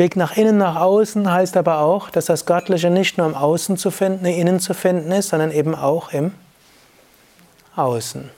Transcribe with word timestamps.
Weg 0.00 0.16
nach 0.16 0.34
innen, 0.38 0.56
nach 0.56 0.76
außen 0.76 1.30
heißt 1.30 1.58
aber 1.58 1.80
auch, 1.80 2.08
dass 2.08 2.24
das 2.24 2.46
Göttliche 2.46 2.88
nicht 2.88 3.18
nur 3.18 3.26
im 3.26 3.34
Außen 3.34 3.76
zu 3.76 3.90
finden, 3.90 4.24
innen 4.24 4.58
zu 4.58 4.72
finden 4.72 5.12
ist, 5.12 5.28
sondern 5.28 5.52
eben 5.52 5.74
auch 5.74 6.14
im 6.14 6.32
Außen. 7.76 8.30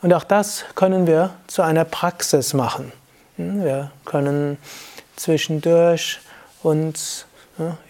Und 0.00 0.14
auch 0.14 0.24
das 0.24 0.64
können 0.74 1.06
wir 1.06 1.34
zu 1.48 1.60
einer 1.60 1.84
Praxis 1.84 2.54
machen. 2.54 2.92
Hm, 3.36 3.62
wir 3.62 3.90
können 4.06 4.56
zwischendurch 5.16 6.18
uns 6.62 7.26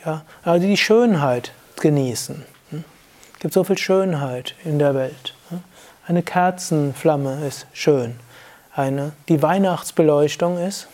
ja, 0.04 0.22
also 0.42 0.66
die 0.66 0.76
Schönheit 0.76 1.52
genießen. 1.80 2.44
Hm. 2.70 2.84
Es 3.34 3.38
gibt 3.38 3.54
so 3.54 3.62
viel 3.62 3.78
Schönheit 3.78 4.56
in 4.64 4.80
der 4.80 4.96
Welt. 4.96 5.34
Hm. 5.50 5.62
Eine 6.08 6.24
Kerzenflamme 6.24 7.46
ist 7.46 7.68
schön. 7.72 8.18
Eine, 8.74 9.12
die 9.28 9.42
Weihnachtsbeleuchtung 9.42 10.58
ist 10.58 10.88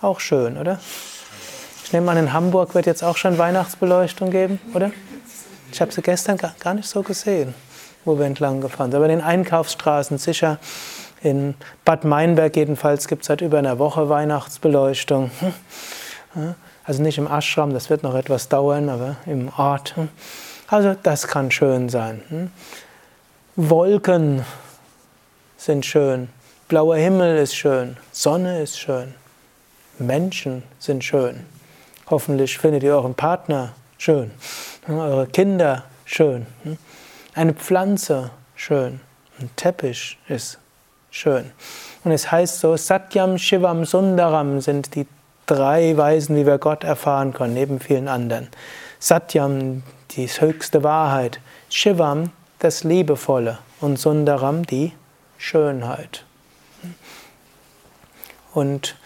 auch 0.00 0.20
schön, 0.20 0.56
oder? 0.58 0.78
Ich 1.84 1.92
nehme 1.92 2.10
an, 2.10 2.16
in 2.16 2.32
Hamburg 2.32 2.74
wird 2.74 2.86
jetzt 2.86 3.04
auch 3.04 3.16
schon 3.16 3.38
Weihnachtsbeleuchtung 3.38 4.30
geben, 4.30 4.60
oder? 4.74 4.90
Ich 5.72 5.80
habe 5.80 5.92
sie 5.92 6.02
gestern 6.02 6.36
gar 6.36 6.74
nicht 6.74 6.88
so 6.88 7.02
gesehen, 7.02 7.54
wo 8.04 8.18
wir 8.18 8.26
entlang 8.26 8.60
gefahren 8.60 8.90
sind. 8.90 8.96
Aber 8.96 9.08
in 9.08 9.18
den 9.18 9.26
Einkaufsstraßen 9.26 10.18
sicher. 10.18 10.58
In 11.22 11.54
Bad 11.84 12.04
Meinberg 12.04 12.54
jedenfalls 12.56 13.08
gibt 13.08 13.22
es 13.22 13.28
seit 13.28 13.40
über 13.40 13.58
einer 13.58 13.78
Woche 13.78 14.08
Weihnachtsbeleuchtung. 14.08 15.30
Also 16.84 17.02
nicht 17.02 17.18
im 17.18 17.26
Ashram, 17.26 17.72
das 17.72 17.90
wird 17.90 18.02
noch 18.02 18.14
etwas 18.14 18.48
dauern, 18.48 18.88
aber 18.88 19.16
im 19.26 19.50
Ort. 19.56 19.94
Also 20.68 20.94
das 21.02 21.26
kann 21.26 21.50
schön 21.50 21.88
sein. 21.88 22.52
Wolken 23.56 24.44
sind 25.56 25.86
schön, 25.86 26.28
blauer 26.68 26.96
Himmel 26.96 27.38
ist 27.38 27.56
schön, 27.56 27.96
Sonne 28.12 28.60
ist 28.60 28.78
schön, 28.78 29.14
Menschen 29.98 30.62
sind 30.78 31.04
schön. 31.04 31.46
Hoffentlich 32.08 32.58
findet 32.58 32.82
ihr 32.82 32.94
euren 32.94 33.14
Partner 33.14 33.74
schön, 33.98 34.30
eure 34.88 35.26
Kinder 35.26 35.84
schön, 36.04 36.46
eine 37.34 37.52
Pflanze 37.54 38.30
schön, 38.54 39.00
ein 39.40 39.50
Teppich 39.56 40.18
ist 40.28 40.58
schön. 41.10 41.50
Und 42.04 42.12
es 42.12 42.30
heißt 42.30 42.60
so, 42.60 42.76
Satyam, 42.76 43.38
Shivam, 43.38 43.84
Sundaram 43.84 44.60
sind 44.60 44.94
die 44.94 45.06
drei 45.46 45.96
Weisen, 45.96 46.36
wie 46.36 46.46
wir 46.46 46.58
Gott 46.58 46.84
erfahren 46.84 47.32
können, 47.32 47.54
neben 47.54 47.80
vielen 47.80 48.08
anderen. 48.08 48.48
Satyam, 48.98 49.82
die 50.12 50.26
höchste 50.26 50.82
Wahrheit. 50.82 51.40
Shivam, 51.68 52.30
das 52.58 52.84
Liebevolle. 52.84 53.58
Und 53.80 53.98
Sundaram, 53.98 54.64
die 54.66 54.92
Schönheit. 55.38 56.24
Und 58.52 58.96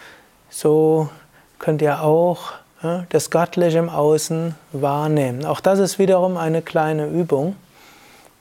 so 0.51 1.09
könnt 1.57 1.81
ihr 1.81 2.03
auch 2.03 2.51
das 3.09 3.29
Göttliche 3.29 3.77
im 3.77 3.89
Außen 3.89 4.55
wahrnehmen. 4.71 5.45
Auch 5.45 5.59
das 5.59 5.79
ist 5.79 5.99
wiederum 5.99 6.37
eine 6.37 6.61
kleine 6.61 7.07
Übung. 7.07 7.55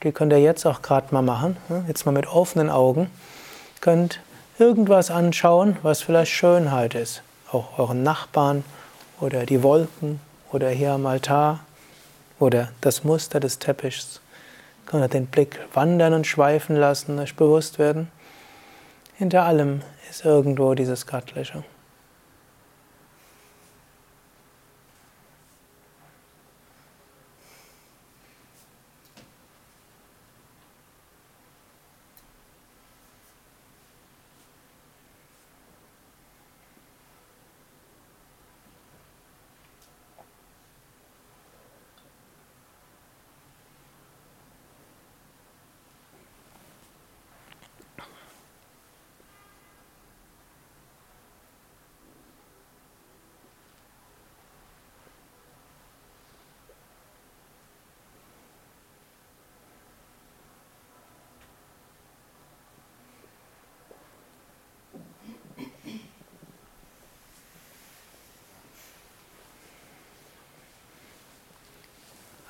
Die 0.02 0.12
könnt 0.12 0.32
ihr 0.32 0.40
jetzt 0.40 0.66
auch 0.66 0.82
gerade 0.82 1.12
mal 1.12 1.22
machen. 1.22 1.56
Jetzt 1.88 2.06
mal 2.06 2.12
mit 2.12 2.26
offenen 2.26 2.70
Augen. 2.70 3.02
Ihr 3.02 3.80
könnt 3.80 4.20
irgendwas 4.58 5.10
anschauen, 5.10 5.76
was 5.82 6.02
vielleicht 6.02 6.32
Schönheit 6.32 6.94
ist. 6.94 7.22
Auch 7.52 7.78
euren 7.78 8.02
Nachbarn 8.02 8.64
oder 9.20 9.44
die 9.44 9.62
Wolken 9.62 10.20
oder 10.52 10.70
hier 10.70 10.92
am 10.92 11.04
Altar 11.06 11.60
oder 12.38 12.70
das 12.80 13.04
Muster 13.04 13.40
des 13.40 13.58
Teppichs. 13.58 14.20
Ihr 14.84 14.90
könnt 14.90 15.12
den 15.12 15.26
Blick 15.26 15.60
wandern 15.74 16.14
und 16.14 16.26
schweifen 16.26 16.76
lassen, 16.76 17.18
euch 17.18 17.36
bewusst 17.36 17.78
werden. 17.78 18.10
Hinter 19.18 19.44
allem 19.44 19.82
ist 20.08 20.24
irgendwo 20.24 20.74
dieses 20.74 21.06
Göttliche. 21.06 21.62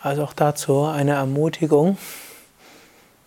Also 0.02 0.24
auch 0.24 0.32
dazu 0.32 0.84
eine 0.84 1.12
Ermutigung. 1.12 1.98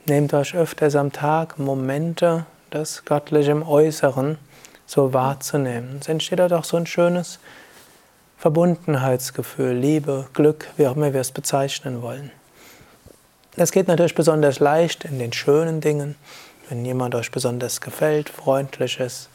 Nehmt 0.06 0.34
euch 0.34 0.56
öfters 0.56 0.96
am 0.96 1.12
Tag 1.12 1.60
Momente, 1.60 2.46
das 2.72 3.06
Göttliche 3.06 3.52
im 3.52 3.62
Äußeren 3.62 4.40
so 4.88 5.14
wahrzunehmen. 5.14 5.98
Es 6.02 6.08
entsteht 6.08 6.40
dort 6.40 6.52
auch 6.52 6.64
so 6.64 6.78
ein 6.78 6.88
schönes 6.88 7.40
Verbundenheitsgefühl, 8.40 9.74
Liebe, 9.74 10.28
Glück, 10.34 10.68
wie 10.76 10.88
auch 10.88 10.96
immer 10.96 11.14
wir 11.14 11.22
es 11.22 11.32
bezeichnen 11.32 12.02
wollen. 12.02 12.32
Das 13.56 13.72
geht 13.72 13.88
natürlich 13.88 14.16
besonders 14.16 14.60
leicht 14.60 15.06
in 15.06 15.20
den 15.20 15.32
schönen 15.32 15.80
Dingen, 15.80 16.16
wenn 16.70 16.84
jemand 16.84 17.14
euch 17.14 17.32
besonders 17.32 17.82
gefällt, 17.82 18.30
freundlich 18.30 19.00
ist. 19.00 19.30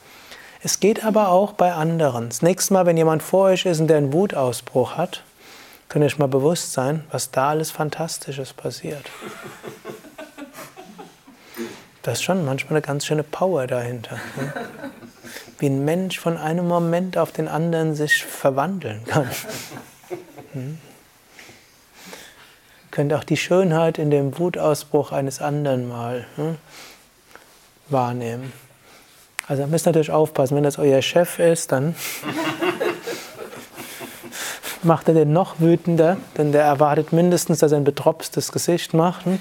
Es 0.60 0.80
geht 0.80 1.04
aber 1.04 1.28
auch 1.28 1.52
bei 1.52 1.72
anderen. 1.72 2.30
Das 2.30 2.42
nächste 2.42 2.74
Mal, 2.74 2.84
wenn 2.84 2.96
jemand 2.96 3.22
vor 3.22 3.44
euch 3.44 3.64
ist 3.64 3.78
und 3.78 3.86
der 3.86 3.98
einen 3.98 4.12
Wutausbruch 4.12 4.96
hat, 4.96 5.22
Könnt 5.88 6.02
ihr 6.02 6.06
euch 6.06 6.18
mal 6.18 6.28
bewusst 6.28 6.72
sein, 6.72 7.04
was 7.10 7.30
da 7.30 7.50
alles 7.50 7.70
Fantastisches 7.70 8.52
passiert. 8.52 9.10
Da 12.02 12.12
ist 12.12 12.22
schon 12.22 12.44
manchmal 12.44 12.72
eine 12.72 12.82
ganz 12.82 13.06
schöne 13.06 13.22
Power 13.22 13.66
dahinter. 13.66 14.16
Ne? 14.36 14.52
Wie 15.58 15.66
ein 15.66 15.84
Mensch 15.84 16.18
von 16.18 16.36
einem 16.36 16.68
Moment 16.68 17.16
auf 17.18 17.32
den 17.32 17.48
anderen 17.48 17.94
sich 17.94 18.24
verwandeln 18.24 19.04
kann. 19.04 19.28
Hm? 20.52 20.78
Könnt 22.90 23.12
auch 23.12 23.24
die 23.24 23.36
Schönheit 23.36 23.98
in 23.98 24.10
dem 24.10 24.38
Wutausbruch 24.38 25.12
eines 25.12 25.40
anderen 25.40 25.88
mal 25.88 26.26
hm, 26.36 26.56
wahrnehmen. 27.88 28.52
Also 29.46 29.66
müsst 29.66 29.86
ihr 29.86 29.90
natürlich 29.90 30.10
aufpassen, 30.10 30.56
wenn 30.56 30.64
das 30.64 30.78
euer 30.78 31.00
Chef 31.00 31.38
ist, 31.38 31.72
dann 31.72 31.94
macht 34.82 35.08
er 35.08 35.14
den 35.14 35.32
noch 35.32 35.60
wütender, 35.60 36.16
denn 36.36 36.52
der 36.52 36.62
erwartet 36.62 37.12
mindestens, 37.12 37.58
dass 37.58 37.72
er 37.72 37.78
ein 37.78 37.84
betropstes 37.84 38.52
Gesicht 38.52 38.94
macht. 38.94 39.24
Hm? 39.24 39.38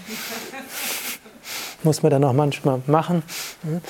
Muss 1.83 2.03
man 2.03 2.11
dann 2.11 2.23
auch 2.23 2.33
manchmal 2.33 2.81
machen. 2.87 3.23
Hm? 3.63 3.81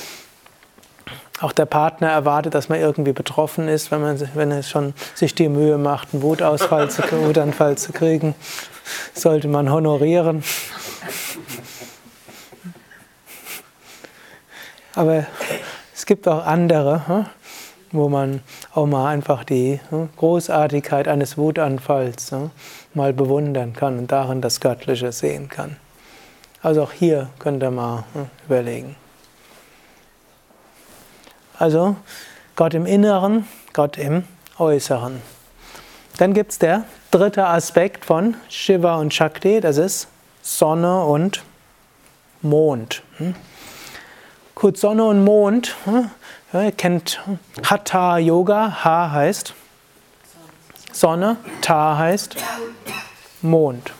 Auch 1.40 1.52
der 1.52 1.66
Partner 1.66 2.10
erwartet, 2.10 2.56
dass 2.56 2.68
man 2.68 2.80
irgendwie 2.80 3.14
betroffen 3.14 3.68
ist, 3.68 3.92
wenn, 3.92 4.02
man, 4.02 4.20
wenn 4.34 4.52
er 4.52 4.64
schon 4.64 4.94
sich 5.14 5.36
die 5.36 5.50
Mühe 5.50 5.78
macht, 5.78 6.10
einen 6.14 6.24
Wutausfall 6.24 6.90
zu, 6.90 7.04
Wutanfall 7.12 7.78
zu 7.78 7.92
kriegen. 7.92 8.34
Sollte 9.14 9.48
man 9.48 9.72
honorieren. 9.72 10.44
Aber 14.96 15.28
es 15.94 16.08
gibt 16.08 16.28
auch 16.28 16.44
andere. 16.44 17.08
Hm? 17.08 17.26
Wo 17.92 18.10
man 18.10 18.42
auch 18.74 18.86
mal 18.86 19.08
einfach 19.10 19.44
die 19.44 19.80
hm, 19.90 20.10
Großartigkeit 20.18 21.08
eines 21.08 21.38
Wutanfalls 21.38 22.32
hm, 22.32 22.52
mal 22.94 23.14
bewundern 23.14 23.74
kann 23.74 23.98
und 23.98 24.12
darin 24.12 24.42
das 24.42 24.60
Göttliche 24.60 25.12
sehen 25.12 25.50
kann. 25.50 25.78
Also 26.62 26.84
auch 26.84 26.92
hier 26.92 27.30
könnt 27.40 27.64
ihr 27.64 27.72
mal 27.72 28.04
hm, 28.14 28.30
überlegen. 28.46 28.96
Also 31.58 31.96
Gott 32.56 32.74
im 32.74 32.86
Inneren, 32.86 33.48
Gott 33.74 33.98
im 33.98 34.24
Äußeren. 34.60 35.22
Dann 36.18 36.34
gibt 36.34 36.52
es 36.52 36.60
der 36.60 36.86
dritte 37.12 37.46
Aspekt 37.46 38.06
von 38.06 38.36
Shiva 38.50 38.96
und 38.96 39.14
Shakti, 39.14 39.62
das 39.62 39.78
ist 39.78 40.08
Sonne 40.42 41.04
und 41.04 41.44
Mond. 42.42 43.04
Gut, 44.56 44.78
Sonne 44.78 45.04
und 45.04 45.24
Mond 45.24 45.76
ihr 46.54 46.72
kennt 46.72 47.22
Hatha 47.64 48.18
Yoga. 48.18 48.84
Ha 48.84 49.12
heißt 49.12 49.54
Sonne, 50.92 51.38
Ta 51.62 51.98
heißt 51.98 52.38
Mond. 53.42 53.94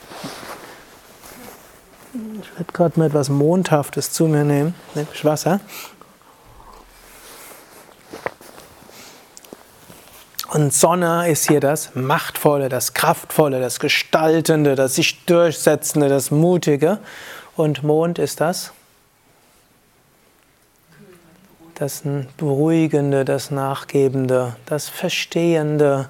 Ich 2.12 2.50
werde 2.58 2.72
gerade 2.72 2.98
mal 2.98 3.06
etwas 3.06 3.28
Mondhaftes 3.28 4.12
zu 4.12 4.26
mir 4.26 4.44
nehmen, 4.44 4.74
nämlich 4.94 5.24
Wasser. 5.24 5.60
Und 10.48 10.72
Sonne 10.72 11.30
ist 11.30 11.46
hier 11.46 11.60
das 11.60 11.94
Machtvolle, 11.94 12.70
das 12.70 12.94
Kraftvolle, 12.94 13.60
das 13.60 13.78
Gestaltende, 13.78 14.74
das 14.74 14.94
sich 14.94 15.26
Durchsetzende, 15.26 16.08
das 16.08 16.30
Mutige. 16.30 16.98
Und 17.54 17.82
Mond 17.82 18.18
ist 18.18 18.40
das? 18.40 18.72
Das 21.78 22.02
Beruhigende, 22.36 23.24
das 23.24 23.52
Nachgebende, 23.52 24.56
das 24.66 24.88
Verstehende, 24.88 26.08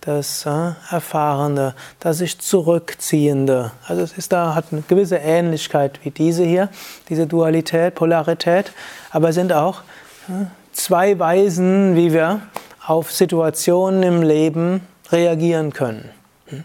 das 0.00 0.46
äh, 0.46 0.74
Erfahrene, 0.92 1.74
das 1.98 2.18
sich 2.18 2.38
Zurückziehende. 2.38 3.72
Also 3.88 4.02
es 4.02 4.16
ist 4.16 4.32
da, 4.32 4.54
hat 4.54 4.66
eine 4.70 4.82
gewisse 4.82 5.16
Ähnlichkeit 5.16 5.98
wie 6.04 6.12
diese 6.12 6.44
hier, 6.44 6.68
diese 7.08 7.26
Dualität, 7.26 7.96
Polarität, 7.96 8.70
aber 9.10 9.32
sind 9.32 9.52
auch 9.52 9.80
äh, 10.28 10.44
zwei 10.72 11.18
Weisen, 11.18 11.96
wie 11.96 12.12
wir 12.12 12.42
auf 12.86 13.10
Situationen 13.10 14.04
im 14.04 14.22
Leben 14.22 14.86
reagieren 15.10 15.72
können. 15.72 16.10
Hm? 16.46 16.62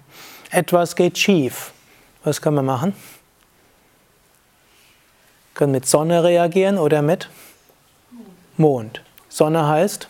Etwas 0.52 0.96
geht 0.96 1.18
schief. 1.18 1.74
Was 2.24 2.40
können 2.40 2.58
wir 2.58 2.62
machen? 2.62 2.94
Wir 5.50 5.56
können 5.56 5.72
mit 5.72 5.88
Sonne 5.88 6.24
reagieren 6.24 6.78
oder 6.78 7.02
mit 7.02 7.30
Mond. 8.58 9.02
Sonne 9.30 9.68
heißt 9.68 10.08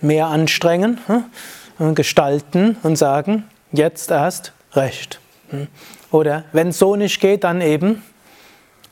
mehr 0.00 0.26
anstrengen, 0.26 1.00
hm? 1.06 1.94
gestalten 1.94 2.76
und 2.82 2.96
sagen, 2.96 3.44
jetzt 3.72 4.10
erst 4.10 4.52
recht. 4.72 5.20
Hm? 5.50 5.68
Oder 6.10 6.44
wenn 6.52 6.68
es 6.68 6.78
so 6.78 6.96
nicht 6.96 7.20
geht, 7.20 7.44
dann 7.44 7.60
eben 7.60 8.02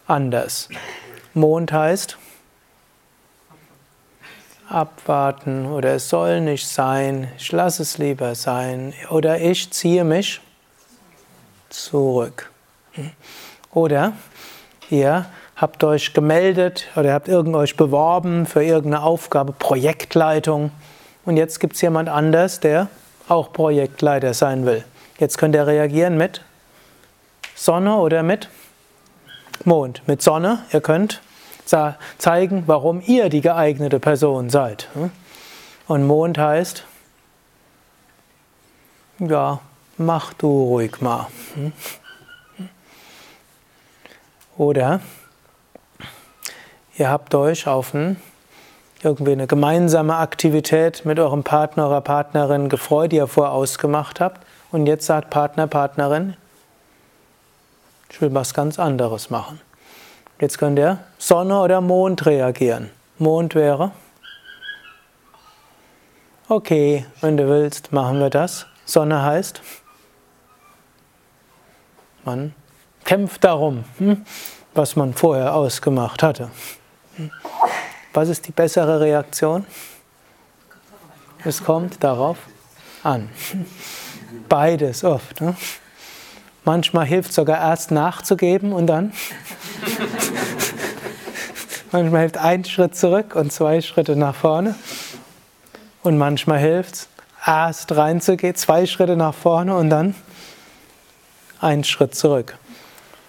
anders. 0.06 0.68
Mond 1.34 1.72
heißt 1.72 2.18
abwarten 4.68 5.66
oder 5.66 5.94
es 5.94 6.08
soll 6.08 6.40
nicht 6.40 6.66
sein, 6.66 7.30
ich 7.36 7.52
lasse 7.52 7.82
es 7.82 7.98
lieber 7.98 8.34
sein 8.34 8.94
oder 9.10 9.40
ich 9.40 9.70
ziehe 9.70 10.04
mich 10.04 10.40
zurück. 11.68 12.50
Hm? 12.92 13.10
Oder 13.72 14.12
ihr 14.90 15.26
habt 15.64 15.82
euch 15.82 16.12
gemeldet 16.12 16.88
oder 16.94 17.14
habt 17.14 17.26
irgend 17.26 17.56
euch 17.56 17.74
beworben 17.74 18.44
für 18.44 18.62
irgendeine 18.62 19.02
Aufgabe, 19.02 19.54
Projektleitung 19.54 20.72
und 21.24 21.38
jetzt 21.38 21.58
gibt 21.58 21.74
es 21.76 21.80
jemand 21.80 22.10
anders, 22.10 22.60
der 22.60 22.88
auch 23.28 23.50
Projektleiter 23.50 24.34
sein 24.34 24.66
will. 24.66 24.84
Jetzt 25.18 25.38
könnt 25.38 25.54
ihr 25.54 25.66
reagieren 25.66 26.18
mit 26.18 26.42
Sonne 27.54 27.96
oder 27.96 28.22
mit 28.22 28.50
Mond. 29.64 30.02
Mit 30.06 30.20
Sonne, 30.20 30.62
ihr 30.70 30.82
könnt 30.82 31.22
zeigen, 32.18 32.64
warum 32.66 33.00
ihr 33.00 33.30
die 33.30 33.40
geeignete 33.40 34.00
Person 34.00 34.50
seid. 34.50 34.90
Und 35.86 36.06
Mond 36.06 36.36
heißt, 36.36 36.84
ja, 39.18 39.60
mach 39.96 40.34
du 40.34 40.46
ruhig 40.46 41.00
mal. 41.00 41.28
Oder 44.58 45.00
ihr 46.96 47.10
habt 47.10 47.34
euch 47.34 47.66
auf 47.66 47.94
ein, 47.94 48.20
irgendwie 49.02 49.32
eine 49.32 49.46
gemeinsame 49.46 50.16
Aktivität 50.16 51.04
mit 51.04 51.18
eurem 51.18 51.44
Partner, 51.44 51.88
eurer 51.88 52.00
Partnerin 52.00 52.68
gefreut, 52.68 53.12
die 53.12 53.16
ihr 53.16 53.26
vorher 53.26 53.52
ausgemacht 53.52 54.20
habt. 54.20 54.46
Und 54.70 54.86
jetzt 54.86 55.06
sagt 55.06 55.30
Partner, 55.30 55.66
Partnerin, 55.66 56.36
ich 58.10 58.20
will 58.20 58.32
was 58.34 58.54
ganz 58.54 58.78
anderes 58.78 59.30
machen. 59.30 59.60
Jetzt 60.40 60.58
könnt 60.58 60.78
ihr 60.78 60.98
Sonne 61.18 61.60
oder 61.60 61.80
Mond 61.80 62.26
reagieren. 62.26 62.90
Mond 63.18 63.54
wäre, 63.54 63.92
okay, 66.48 67.06
wenn 67.20 67.36
du 67.36 67.48
willst, 67.48 67.92
machen 67.92 68.20
wir 68.20 68.30
das. 68.30 68.66
Sonne 68.84 69.22
heißt, 69.22 69.62
man 72.24 72.54
kämpft 73.04 73.44
darum, 73.44 73.84
hm, 73.98 74.24
was 74.74 74.96
man 74.96 75.14
vorher 75.14 75.54
ausgemacht 75.54 76.22
hatte. 76.22 76.50
Was 78.12 78.28
ist 78.28 78.46
die 78.46 78.52
bessere 78.52 79.00
Reaktion? 79.00 79.66
Es 81.44 81.62
kommt 81.62 82.02
darauf 82.02 82.38
an. 83.02 83.28
Beides 84.48 85.04
oft. 85.04 85.40
Ne? 85.40 85.56
Manchmal 86.64 87.06
hilft 87.06 87.30
es 87.30 87.36
sogar 87.36 87.58
erst 87.58 87.90
nachzugeben 87.90 88.72
und 88.72 88.86
dann. 88.86 89.12
manchmal 91.92 92.22
hilft 92.22 92.38
ein 92.38 92.64
Schritt 92.64 92.96
zurück 92.96 93.36
und 93.36 93.52
zwei 93.52 93.80
Schritte 93.80 94.16
nach 94.16 94.34
vorne. 94.34 94.74
Und 96.02 96.16
manchmal 96.16 96.58
hilft 96.58 96.94
es 96.94 97.08
erst 97.46 97.92
reinzugehen, 97.92 98.54
zwei 98.54 98.86
Schritte 98.86 99.16
nach 99.16 99.34
vorne 99.34 99.76
und 99.76 99.90
dann 99.90 100.14
einen 101.60 101.84
Schritt 101.84 102.14
zurück. 102.14 102.56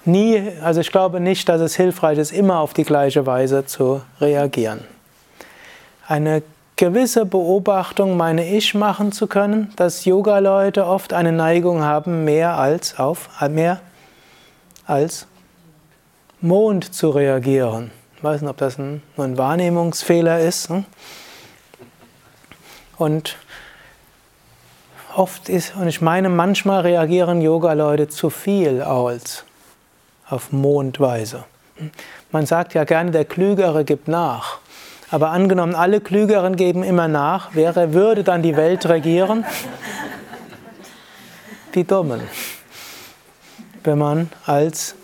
Nie, 0.06 0.52
also 0.62 0.82
ich 0.82 0.92
glaube 0.92 1.20
nicht, 1.20 1.50
dass 1.50 1.62
es 1.62 1.76
hilfreich 1.76 2.20
ist, 2.20 2.32
immer 2.32 2.60
auf 2.60 2.74
die 2.74 2.84
gleiche 2.84 3.26
Weise 3.26 3.66
zu 3.66 4.02
reagieren. 4.22 4.82
Eine 6.08 6.44
gewisse 6.76 7.26
Beobachtung 7.26 8.16
meine 8.16 8.48
ich 8.48 8.76
machen 8.76 9.12
zu 9.12 9.26
können, 9.26 9.74
dass 9.76 10.06
Yoga-Leute 10.06 10.86
oft 10.86 11.14
eine 11.14 11.32
Neigung 11.32 11.82
haben, 11.84 12.24
mehr 12.24 12.60
als 12.60 13.00
auf 13.00 13.30
mehr 13.50 13.82
als 14.86 15.26
Mond 16.40 16.94
zu 16.94 17.10
reagieren. 17.10 17.90
Ich 18.18 18.24
weiß 18.24 18.42
nicht, 18.42 18.50
ob 18.50 18.58
das 18.58 18.78
ein, 18.78 19.02
nur 19.18 19.26
ein 19.26 19.38
Wahrnehmungsfehler 19.40 20.40
ist. 20.40 20.70
Hm? 20.70 20.86
Und 22.98 23.38
oft 25.16 25.50
ist, 25.50 25.76
und 25.76 25.88
ich 25.88 26.02
meine, 26.02 26.30
manchmal 26.30 26.82
reagieren 26.82 27.42
Yoga-Leute 27.42 28.08
zu 28.08 28.30
viel 28.30 28.84
als 28.84 29.44
auf 30.30 30.52
Mondweise. 30.52 31.46
Man 32.32 32.46
sagt 32.46 32.74
ja 32.74 32.84
gerne, 32.84 33.12
der 33.12 33.26
Klügere 33.26 33.84
gibt 33.84 34.08
nach. 34.08 34.60
Aber 35.12 35.30
angenommen, 35.30 35.76
alle 35.76 36.02
Klügeren 36.02 36.56
geben 36.56 36.84
immer 36.84 37.08
nach, 37.08 37.50
wer 37.54 37.94
würde 37.94 38.24
dann 38.24 38.42
die 38.42 38.58
Welt 38.58 38.88
regieren? 38.88 39.46
Die 41.76 41.84
Dummen. 41.84 42.22
Wenn 43.84 44.00
man 44.00 44.30
als, 44.46 44.96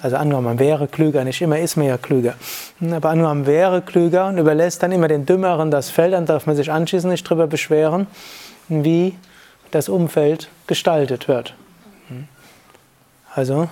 also 0.00 0.16
angenommen, 0.16 0.46
man 0.46 0.58
wäre 0.58 0.88
klüger, 0.88 1.22
nicht 1.24 1.42
immer 1.42 1.58
ist 1.58 1.76
man 1.76 1.86
ja 1.86 1.98
klüger, 1.98 2.34
aber 2.80 3.10
angenommen, 3.10 3.40
man 3.40 3.46
wäre 3.46 3.82
klüger 3.82 4.28
und 4.28 4.38
überlässt 4.38 4.82
dann 4.82 4.90
immer 4.90 5.08
den 5.08 5.26
Dümmeren 5.26 5.70
das 5.70 5.90
Feld, 5.90 6.14
dann 6.14 6.24
darf 6.24 6.46
man 6.46 6.56
sich 6.56 6.72
anschließend 6.72 7.10
nicht 7.10 7.26
darüber 7.26 7.46
beschweren, 7.46 8.06
wie 8.68 9.16
das 9.70 9.90
Umfeld 9.90 10.48
gestaltet 10.66 11.28
wird. 11.28 11.54
Also, 13.34 13.68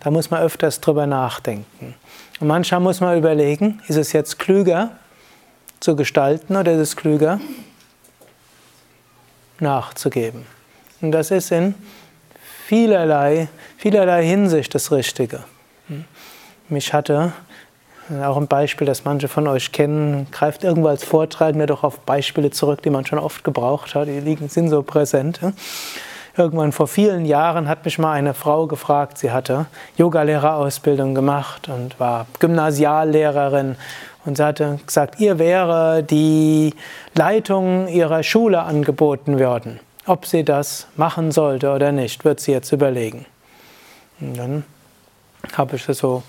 da 0.00 0.10
muss 0.10 0.30
man 0.30 0.42
öfters 0.42 0.80
drüber 0.80 1.06
nachdenken. 1.06 1.94
Und 2.40 2.48
manchmal 2.48 2.80
muss 2.80 3.00
man 3.00 3.16
überlegen, 3.16 3.80
ist 3.88 3.96
es 3.96 4.12
jetzt 4.12 4.38
klüger 4.38 4.90
zu 5.80 5.96
gestalten 5.96 6.56
oder 6.56 6.72
ist 6.72 6.80
es 6.80 6.96
klüger 6.96 7.40
nachzugeben? 9.60 10.46
Und 11.00 11.12
das 11.12 11.30
ist 11.30 11.50
in 11.52 11.74
vielerlei, 12.66 13.48
vielerlei 13.78 14.24
Hinsicht 14.24 14.74
das 14.74 14.90
Richtige. 14.90 15.44
Mich 16.68 16.92
hatte 16.92 17.32
auch 18.22 18.36
ein 18.36 18.48
Beispiel, 18.48 18.86
das 18.86 19.04
manche 19.04 19.28
von 19.28 19.46
euch 19.48 19.72
kennen, 19.72 20.26
greift 20.30 20.64
irgendwo 20.64 20.88
als 20.88 21.04
Vortragender 21.04 21.66
doch 21.66 21.84
auf 21.84 22.00
Beispiele 22.00 22.50
zurück, 22.50 22.82
die 22.82 22.90
man 22.90 23.06
schon 23.06 23.18
oft 23.18 23.44
gebraucht 23.44 23.94
hat. 23.94 24.08
Die 24.08 24.38
sind 24.48 24.68
so 24.68 24.82
präsent. 24.82 25.40
Irgendwann 26.36 26.72
vor 26.72 26.88
vielen 26.88 27.24
Jahren 27.26 27.68
hat 27.68 27.84
mich 27.84 27.98
mal 27.98 28.12
eine 28.12 28.34
Frau 28.34 28.66
gefragt, 28.66 29.18
sie 29.18 29.30
hatte 29.30 29.66
Yogalehrerausbildung 29.96 31.14
gemacht 31.14 31.68
und 31.68 32.00
war 32.00 32.26
Gymnasiallehrerin 32.40 33.76
und 34.24 34.36
sie 34.36 34.44
hatte 34.44 34.80
gesagt, 34.84 35.20
ihr 35.20 35.38
wäre 35.38 36.02
die 36.02 36.74
Leitung 37.14 37.86
ihrer 37.86 38.24
Schule 38.24 38.62
angeboten 38.62 39.38
worden. 39.38 39.78
Ob 40.06 40.26
sie 40.26 40.44
das 40.44 40.88
machen 40.96 41.30
sollte 41.30 41.72
oder 41.72 41.92
nicht, 41.92 42.24
wird 42.24 42.40
sie 42.40 42.50
jetzt 42.52 42.72
überlegen. 42.72 43.26
Und 44.20 44.36
dann 44.36 44.64
habe 45.56 45.76
ich 45.76 45.84
sie 45.84 45.94
so 45.94 46.24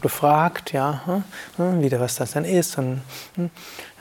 gefragt, 0.00 0.72
ja, 0.72 1.02
hm, 1.04 1.24
hm, 1.56 1.82
wie 1.82 2.00
was 2.00 2.14
das 2.14 2.32
denn 2.32 2.44
ist. 2.44 2.78
Und, 2.78 3.02
hm, 3.34 3.50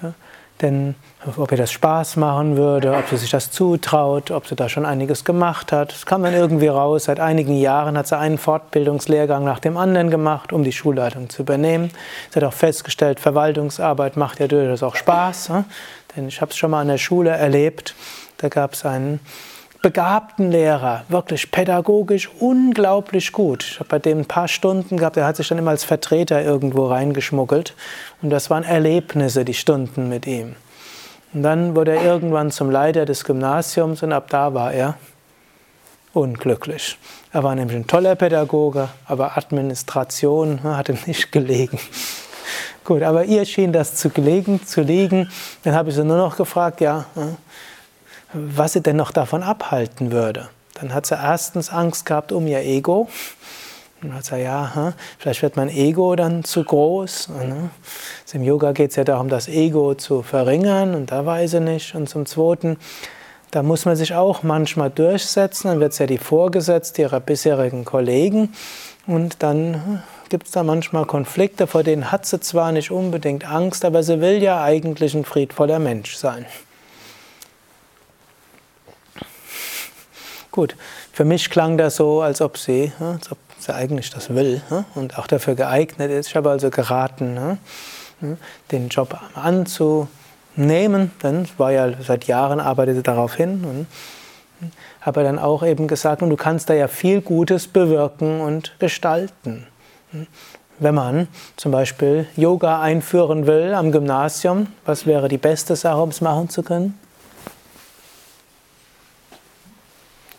ja, 0.02 0.14
denn 0.62 0.96
ob 1.38 1.52
ihr 1.52 1.58
das 1.58 1.72
Spaß 1.72 2.16
machen 2.16 2.58
würde, 2.58 2.94
ob 2.94 3.08
sie 3.10 3.18
sich 3.18 3.30
das 3.30 3.52
zutraut, 3.52 4.32
ob 4.32 4.48
sie 4.48 4.56
da 4.56 4.70
schon 4.70 4.86
einiges 4.86 5.24
gemacht 5.24 5.72
hat. 5.72 5.92
Das 5.92 6.06
kam 6.06 6.24
dann 6.24 6.34
irgendwie 6.34 6.68
raus. 6.68 7.06
Seit 7.06 7.20
einigen 7.20 7.56
Jahren 7.56 7.98
hat 7.98 8.08
sie 8.08 8.18
einen 8.18 8.38
Fortbildungslehrgang 8.38 9.44
nach 9.44 9.60
dem 9.60 9.78
anderen 9.78 10.10
gemacht, 10.10 10.52
um 10.52 10.64
die 10.64 10.72
Schulleitung 10.72 11.30
zu 11.30 11.44
übernehmen. 11.44 11.92
Sie 12.32 12.40
hat 12.40 12.44
auch 12.44 12.54
festgestellt, 12.54 13.20
Verwaltungsarbeit 13.20 14.18
macht 14.18 14.40
ja 14.40 14.48
durchaus 14.48 14.84
auch 14.84 14.96
Spaß. 14.96 15.50
Ne? 15.50 15.66
Denn 16.16 16.28
ich 16.28 16.42
habe 16.42 16.52
es 16.52 16.58
schon 16.58 16.72
mal 16.72 16.82
an 16.82 16.88
der 16.88 16.98
Schule 16.98 17.30
erlebt. 17.30 17.96
Da 18.38 18.50
gab 18.50 18.74
es 18.74 18.86
einen 18.86 19.20
begabten 19.82 20.52
Lehrer, 20.52 21.04
wirklich 21.10 21.52
pädagogisch 21.52 22.30
unglaublich 22.40 23.32
gut. 23.32 23.64
Ich 23.64 23.80
habe 23.80 23.90
bei 23.90 24.00
dem 24.00 24.20
ein 24.20 24.26
paar 24.26 24.48
Stunden 24.48 24.98
gehabt, 24.98 25.18
er 25.18 25.26
hat 25.26 25.38
sich 25.38 25.48
dann 25.48 25.58
immer 25.58 25.72
als 25.72 25.84
Vertreter 25.84 26.42
irgendwo 26.44 26.88
reingeschmuggelt. 26.88 27.76
Und 28.22 28.30
das 28.30 28.50
waren 28.50 28.64
Erlebnisse, 28.64 29.44
die 29.44 29.54
Stunden 29.54 30.08
mit 30.08 30.28
ihm. 30.28 30.56
Und 31.34 31.44
dann 31.44 31.76
wurde 31.76 31.96
er 31.96 32.04
irgendwann 32.04 32.52
zum 32.52 32.70
Leiter 32.70 33.06
des 33.06 33.24
Gymnasiums 33.24 34.04
und 34.04 34.12
ab 34.12 34.30
da 34.30 34.54
war 34.54 34.74
er 34.74 34.98
unglücklich. 36.14 36.98
Er 37.32 37.44
war 37.44 37.56
nämlich 37.56 37.78
ein 37.78 37.88
toller 37.88 38.16
Pädagoge, 38.16 38.90
aber 39.08 39.38
Administration 39.38 40.60
ne, 40.64 40.78
hat 40.78 40.90
ihm 40.90 40.98
nicht 41.06 41.32
gelegen. 41.32 41.80
Gut, 42.84 43.04
aber 43.04 43.24
ihr 43.26 43.46
schien 43.46 43.72
das 43.72 43.96
zu 43.96 44.10
gelegen, 44.10 44.66
zu 44.66 44.82
liegen. 44.82 45.32
Dann 45.64 45.74
habe 45.74 45.90
ich 45.90 45.96
sie 45.96 46.04
nur 46.04 46.18
noch 46.18 46.36
gefragt, 46.36 46.82
ja, 46.82 47.06
ne, 47.16 47.38
was 48.34 48.74
sie 48.74 48.82
denn 48.82 48.96
noch 48.96 49.12
davon 49.12 49.44
abhalten 49.44 50.12
würde. 50.12 50.50
Dann 50.76 50.94
hat 50.94 51.06
sie 51.06 51.16
erstens 51.16 51.70
Angst 51.70 52.06
gehabt 52.06 52.32
um 52.32 52.48
ihr 52.48 52.60
Ego. 52.60 53.08
Dann 54.02 54.16
hat 54.16 54.26
sie, 54.26 54.42
ja, 54.42 54.94
vielleicht 55.20 55.44
wird 55.44 55.58
mein 55.58 55.70
Ego 55.70 56.16
dann 56.16 56.44
zu 56.44 56.64
groß. 56.64 57.30
Ne? 57.30 57.70
Also 58.26 58.38
Im 58.38 58.44
Yoga 58.44 58.72
geht 58.72 58.90
es 58.92 58.96
ja 58.96 59.04
darum, 59.04 59.30
das 59.30 59.48
Ego 59.48 59.94
zu 59.94 60.24
verringern 60.24 60.96
und 60.96 61.12
da 61.12 61.26
weiß 61.26 61.52
sie 61.52 61.60
nicht. 61.60 61.94
Und 61.94 62.10
zum 62.10 62.26
Zweiten, 62.26 62.78
da 63.52 63.62
muss 63.62 63.86
man 63.86 63.96
sich 63.96 64.16
auch 64.16 64.42
manchmal 64.42 64.90
durchsetzen. 64.90 65.68
Dann 65.68 65.80
wird 65.80 65.92
es 65.92 66.00
ja 66.00 66.08
die 66.08 66.18
Vorgesetzte 66.18 67.04
ihrer 67.04 67.20
bisherigen 67.20 67.86
Kollegen. 67.86 68.54
Und 69.06 69.44
dann 69.44 70.02
gibt 70.30 70.48
es 70.48 70.52
da 70.52 70.64
manchmal 70.64 71.06
Konflikte, 71.06 71.68
vor 71.68 71.84
denen 71.84 72.12
hat 72.12 72.26
sie 72.26 72.40
zwar 72.40 72.72
nicht 72.72 72.90
unbedingt 72.90 73.46
Angst, 73.46 73.84
aber 73.86 74.02
sie 74.02 74.22
will 74.22 74.42
ja 74.42 74.64
eigentlich 74.64 75.14
ein 75.14 75.26
friedvoller 75.26 75.80
Mensch 75.80 76.16
sein. 76.16 76.46
Gut, 80.52 80.76
für 81.14 81.26
mich 81.26 81.50
klang 81.50 81.78
das 81.78 81.96
so, 81.96 82.22
als 82.22 82.42
ob 82.42 82.58
sie, 82.58 82.92
als 83.00 83.32
ob 83.32 83.38
sie 83.58 83.74
eigentlich 83.74 84.10
das 84.10 84.34
will 84.34 84.62
und 84.96 85.18
auch 85.18 85.28
dafür 85.28 85.56
geeignet 85.56 86.12
ist. 86.12 86.28
Ich 86.28 86.36
habe 86.36 86.50
also 86.50 86.70
geraten, 86.70 87.58
den 88.72 88.90
Job 88.90 89.18
anzunehmen 89.34 90.10
nehmen, 90.56 91.12
denn 91.24 91.44
es 91.44 91.58
war 91.58 91.72
ja 91.72 91.92
seit 92.02 92.26
Jahren 92.26 92.60
arbeitete 92.60 93.04
darauf 93.04 93.36
hin 93.36 93.64
und 93.64 93.88
habe 95.02 95.24
dann 95.24 95.40
auch 95.40 95.64
eben 95.64 95.88
gesagt, 95.88 96.22
und 96.22 96.30
du 96.30 96.36
kannst 96.36 96.70
da 96.70 96.74
ja 96.74 96.88
viel 96.88 97.22
Gutes 97.22 97.68
bewirken 97.68 98.42
und 98.42 98.76
gestalten. 98.80 99.66
Wenn 100.78 100.96
man 100.96 101.28
zum 101.58 101.72
Beispiel 101.72 102.28
Yoga 102.36 102.82
einführen 102.82 103.48
will 103.48 103.74
am 103.74 103.92
Gymnasium, 103.92 104.68
was 104.86 105.06
wäre 105.06 105.30
die 105.30 105.38
beste 105.38 105.76
Sache, 105.76 106.02
um 106.02 106.10
es 106.10 106.22
machen 106.22 106.50
zu 106.50 106.64
können? 106.64 107.00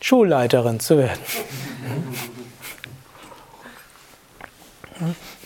Schulleiterin 0.02 0.80
zu 0.80 0.98
werden 0.98 1.20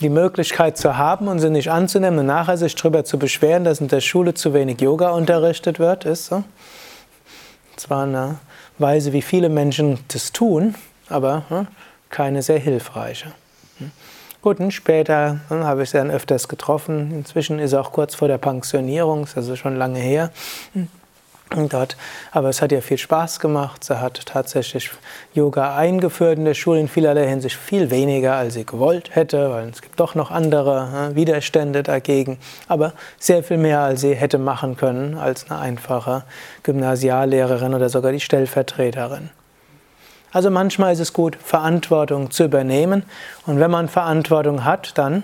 die 0.01 0.09
Möglichkeit 0.09 0.77
zu 0.77 0.97
haben 0.97 1.27
und 1.27 1.39
sie 1.39 1.49
nicht 1.49 1.71
anzunehmen 1.71 2.19
und 2.19 2.25
nachher 2.25 2.57
sich 2.57 2.75
darüber 2.75 3.03
zu 3.03 3.17
beschweren, 3.17 3.63
dass 3.63 3.81
in 3.81 3.87
der 3.87 4.01
Schule 4.01 4.33
zu 4.33 4.53
wenig 4.53 4.81
Yoga 4.81 5.09
unterrichtet 5.09 5.79
wird, 5.79 6.05
ist 6.05 6.27
so. 6.27 6.43
Zwar 7.75 8.03
eine 8.03 8.37
Weise, 8.77 9.13
wie 9.13 9.21
viele 9.21 9.49
Menschen 9.49 9.99
das 10.09 10.31
tun, 10.31 10.75
aber 11.09 11.43
hm, 11.49 11.67
keine 12.09 12.41
sehr 12.41 12.59
hilfreiche. 12.59 13.31
Hm. 13.79 13.91
Gut, 14.41 14.59
und 14.59 14.71
später 14.71 15.39
hm, 15.49 15.63
habe 15.63 15.83
ich 15.83 15.91
sie 15.91 15.97
dann 15.97 16.11
öfters 16.11 16.47
getroffen. 16.47 17.11
Inzwischen 17.11 17.59
ist 17.59 17.73
er 17.73 17.81
auch 17.81 17.91
kurz 17.91 18.15
vor 18.15 18.27
der 18.27 18.37
Pensionierung, 18.37 19.23
ist 19.23 19.37
also 19.37 19.55
schon 19.55 19.75
lange 19.75 19.99
her 19.99 20.31
dort. 21.49 21.97
Aber 22.31 22.49
es 22.49 22.61
hat 22.61 22.71
ihr 22.71 22.81
viel 22.81 22.97
Spaß 22.97 23.39
gemacht. 23.39 23.83
Sie 23.83 23.99
hat 23.99 24.25
tatsächlich 24.25 24.91
Yoga 25.33 25.75
eingeführt 25.75 26.37
in 26.37 26.45
der 26.45 26.53
Schule, 26.53 26.79
in 26.79 26.87
vielerlei 26.87 27.27
Hinsicht 27.27 27.55
viel 27.55 27.89
weniger, 27.89 28.35
als 28.35 28.53
sie 28.53 28.65
gewollt 28.65 29.15
hätte, 29.15 29.51
weil 29.51 29.69
es 29.69 29.81
gibt 29.81 29.99
doch 29.99 30.15
noch 30.15 30.31
andere 30.31 31.11
Widerstände 31.13 31.83
dagegen. 31.83 32.37
Aber 32.67 32.93
sehr 33.19 33.43
viel 33.43 33.57
mehr, 33.57 33.81
als 33.81 34.01
sie 34.01 34.15
hätte 34.15 34.37
machen 34.37 34.77
können, 34.77 35.17
als 35.17 35.49
eine 35.49 35.59
einfache 35.59 36.23
Gymnasiallehrerin 36.63 37.73
oder 37.73 37.89
sogar 37.89 38.11
die 38.11 38.19
Stellvertreterin. 38.19 39.29
Also 40.31 40.51
manchmal 40.51 40.93
ist 40.93 40.99
es 40.99 41.13
gut, 41.13 41.37
Verantwortung 41.43 42.31
zu 42.31 42.43
übernehmen. 42.43 43.03
Und 43.45 43.59
wenn 43.59 43.71
man 43.71 43.87
Verantwortung 43.87 44.65
hat, 44.65 44.97
dann 44.97 45.23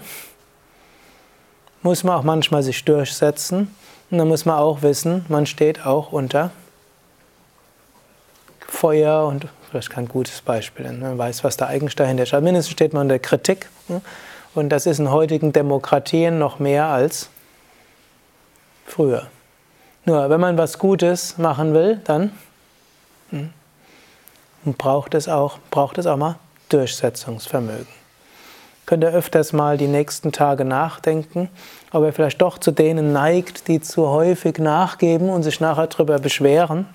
muss 1.81 2.03
man 2.03 2.15
auch 2.15 2.23
manchmal 2.23 2.63
sich 2.63 2.85
durchsetzen 2.85 3.75
und 4.13 4.19
dann 4.19 4.27
muss 4.27 4.45
man 4.45 4.59
auch 4.59 4.83
wissen, 4.83 5.25
man 5.27 5.47
steht 5.47 5.87
auch 5.87 6.11
unter 6.11 6.51
Feuer 8.67 9.25
und 9.25 9.47
vielleicht 9.71 9.89
kein 9.89 10.07
gutes 10.07 10.39
Beispiel, 10.39 10.85
ne? 10.85 10.99
man 10.99 11.17
weiß, 11.17 11.43
was 11.43 11.57
da 11.57 11.65
eigentlich 11.65 11.95
dahinter 11.95 12.27
steht. 12.27 12.43
Mindestens 12.43 12.73
steht 12.73 12.93
man 12.93 13.07
unter 13.07 13.17
Kritik. 13.17 13.69
Ne? 13.87 14.03
Und 14.53 14.69
das 14.69 14.85
ist 14.85 14.99
in 14.99 15.09
heutigen 15.09 15.51
Demokratien 15.51 16.37
noch 16.37 16.59
mehr 16.59 16.85
als 16.85 17.29
früher. 18.85 19.25
Nur, 20.05 20.29
wenn 20.29 20.39
man 20.39 20.59
was 20.59 20.77
Gutes 20.77 21.39
machen 21.39 21.73
will, 21.73 21.99
dann 22.03 22.33
hm, 23.31 23.51
braucht 24.77 25.15
es 25.15 25.27
auch, 25.27 25.57
braucht 25.71 25.97
es 25.97 26.05
auch 26.05 26.17
mal 26.17 26.35
Durchsetzungsvermögen 26.69 28.02
könnt 28.85 29.03
ihr 29.03 29.11
öfters 29.11 29.53
mal 29.53 29.77
die 29.77 29.87
nächsten 29.87 30.31
Tage 30.31 30.65
nachdenken, 30.65 31.49
ob 31.91 32.03
er 32.03 32.13
vielleicht 32.13 32.41
doch 32.41 32.57
zu 32.57 32.71
denen 32.71 33.13
neigt, 33.13 33.67
die 33.67 33.81
zu 33.81 34.07
häufig 34.09 34.57
nachgeben 34.57 35.29
und 35.29 35.43
sich 35.43 35.59
nachher 35.59 35.87
darüber 35.87 36.19
beschweren, 36.19 36.87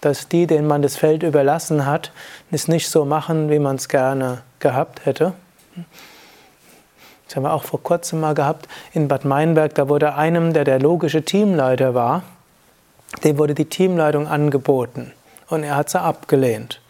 dass 0.00 0.28
die, 0.28 0.46
denen 0.46 0.66
man 0.66 0.82
das 0.82 0.96
Feld 0.96 1.22
überlassen 1.22 1.86
hat, 1.86 2.12
es 2.50 2.68
nicht 2.68 2.88
so 2.88 3.04
machen, 3.04 3.50
wie 3.50 3.58
man 3.58 3.76
es 3.76 3.88
gerne 3.88 4.42
gehabt 4.58 5.06
hätte. 5.06 5.32
Das 7.26 7.36
haben 7.36 7.44
wir 7.44 7.52
auch 7.52 7.64
vor 7.64 7.82
kurzem 7.82 8.20
mal 8.20 8.34
gehabt 8.34 8.68
in 8.92 9.08
Bad 9.08 9.24
Meinberg. 9.24 9.74
Da 9.74 9.88
wurde 9.88 10.14
einem, 10.14 10.52
der 10.52 10.64
der 10.64 10.78
logische 10.78 11.24
Teamleiter 11.24 11.94
war, 11.94 12.22
dem 13.24 13.38
wurde 13.38 13.54
die 13.54 13.64
Teamleitung 13.64 14.28
angeboten 14.28 15.12
und 15.48 15.62
er 15.62 15.76
hat 15.76 15.90
sie 15.90 16.00
abgelehnt. 16.00 16.80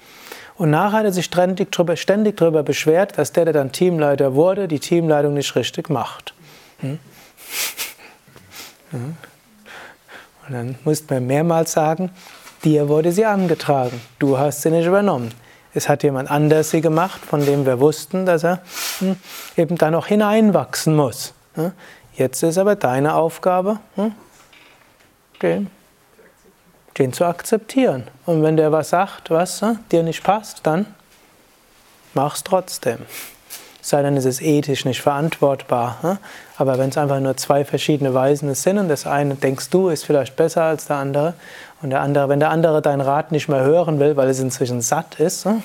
Und 0.57 0.71
nachher 0.71 0.99
hat 0.99 1.05
er 1.05 1.13
sich 1.13 1.25
ständig 1.25 1.73
darüber, 1.73 1.97
ständig 1.97 2.37
darüber 2.37 2.63
beschwert, 2.63 3.19
dass 3.19 3.33
der, 3.33 3.45
der 3.45 3.55
dann 3.55 3.73
Teamleiter 3.73 4.35
wurde, 4.35 4.69
die 4.69 4.79
Teamleitung 4.79 5.35
nicht 5.35 5.55
richtig 5.57 5.91
macht. 5.91 6.35
Hm? 6.81 6.99
Und 8.93 10.53
dann 10.53 10.77
musste 10.85 11.15
man 11.15 11.27
mehrmals 11.27 11.73
sagen, 11.73 12.11
dir 12.63 12.89
wurde 12.89 13.11
sie 13.11 13.25
angetragen, 13.25 14.01
du 14.19 14.39
hast 14.39 14.63
sie 14.63 14.71
nicht 14.71 14.87
übernommen. 14.87 15.33
Es 15.77 15.89
hat 15.89 16.05
jemand 16.05 16.31
anders 16.31 16.71
sie 16.71 16.81
gemacht, 16.81 17.21
von 17.21 17.45
dem 17.45 17.67
wir 17.67 17.81
wussten, 17.81 18.27
dass 18.27 18.45
er 18.45 18.63
hm, 19.01 19.17
eben 19.57 19.77
da 19.77 19.91
noch 19.91 20.07
hineinwachsen 20.07 20.95
muss. 20.95 21.35
Hm? 21.55 21.73
Jetzt 22.15 22.45
ist 22.45 22.59
aber 22.59 22.77
deine 22.77 23.15
Aufgabe, 23.15 23.81
den 25.43 25.69
den 26.99 27.13
zu 27.13 27.25
akzeptieren. 27.25 28.05
Und 28.27 28.43
wenn 28.43 28.57
der 28.57 28.73
was 28.73 28.91
sagt, 28.91 29.31
was 29.31 29.61
ne, 29.63 29.79
dir 29.91 30.03
nicht 30.03 30.23
passt, 30.23 30.61
dann 30.65 30.87
mach's 32.15 32.45
trotzdem. 32.45 32.99
Sei 33.81 34.01
denn, 34.03 34.17
es 34.17 34.25
ist 34.25 34.41
ethisch 34.41 34.85
nicht 34.87 35.03
verantwortbar. 35.03 35.99
Ne? 36.03 36.19
Aber 36.57 36.79
wenn 36.79 36.89
es 36.89 36.97
einfach 36.97 37.21
nur 37.21 37.37
zwei 37.37 37.65
verschiedene 37.65 38.15
Weisen 38.15 38.55
sind 38.55 38.79
und 38.79 38.89
das 38.89 39.07
eine 39.07 39.35
denkst 39.35 39.69
du 39.71 39.89
ist 39.89 40.05
vielleicht 40.07 40.37
besser 40.37 40.63
als 40.63 40.87
der 40.87 40.97
andere 40.97 41.35
und 41.83 41.91
der 41.91 42.01
andere, 42.01 42.29
wenn 42.31 42.41
der 42.41 42.51
andere 42.51 42.81
deinen 42.81 43.03
Rat 43.03 43.31
nicht 43.31 43.49
mehr 43.49 43.63
hören 43.63 44.01
will, 44.01 44.17
weil 44.17 44.29
es 44.29 44.41
inzwischen 44.41 44.81
satt 44.81 45.21
ist, 45.21 45.45
ne, 45.45 45.63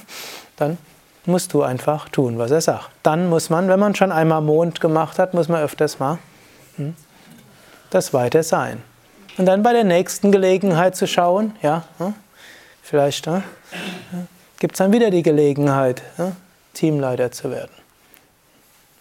dann 0.58 0.78
musst 1.26 1.54
du 1.54 1.64
einfach 1.64 2.10
tun, 2.10 2.38
was 2.38 2.52
er 2.52 2.62
sagt. 2.62 2.90
Dann 3.04 3.30
muss 3.30 3.50
man, 3.50 3.70
wenn 3.70 3.80
man 3.80 3.96
schon 3.96 4.12
einmal 4.12 4.42
Mond 4.42 4.82
gemacht 4.82 5.20
hat, 5.20 5.34
muss 5.34 5.48
man 5.48 5.62
öfters 5.62 6.00
mal 6.00 6.18
hm, 6.76 6.96
das 7.90 8.14
weiter 8.14 8.44
sein. 8.44 8.84
Und 9.40 9.46
dann 9.46 9.64
bei 9.64 9.72
der 9.72 9.86
nächsten 9.86 10.34
Gelegenheit 10.34 10.98
zu 10.98 11.08
schauen, 11.08 11.56
ja, 11.62 11.86
vielleicht 12.84 13.26
ja, 13.26 13.42
gibt 14.60 14.74
es 14.74 14.80
dann 14.80 14.92
wieder 14.92 15.12
die 15.12 15.24
Gelegenheit, 15.24 16.02
ja, 16.18 16.34
Teamleiter 16.74 17.32
zu 17.32 17.50
werden. 17.50 17.72